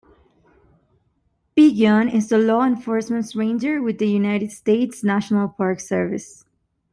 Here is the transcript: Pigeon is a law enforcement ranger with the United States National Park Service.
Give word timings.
Pigeon 1.55 2.09
is 2.09 2.31
a 2.31 2.37
law 2.39 2.65
enforcement 2.65 3.35
ranger 3.35 3.83
with 3.83 3.99
the 3.99 4.07
United 4.09 4.51
States 4.51 5.03
National 5.03 5.49
Park 5.49 5.79
Service. 5.79 6.43